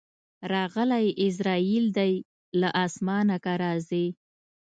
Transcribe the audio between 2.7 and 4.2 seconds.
اسمانه که راځې